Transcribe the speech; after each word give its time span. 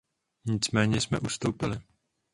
Nicméně 0.45 1.01
jsme 1.01 1.19
ustoupili. 1.19 1.79